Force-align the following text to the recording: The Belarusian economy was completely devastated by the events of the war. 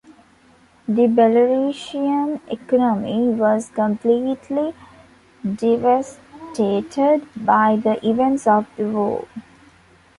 The 0.87 1.03
Belarusian 1.03 2.41
economy 2.51 3.27
was 3.35 3.69
completely 3.69 4.73
devastated 5.43 7.27
by 7.35 7.75
the 7.75 7.99
events 8.01 8.47
of 8.47 8.65
the 8.77 8.85
war. 8.87 9.27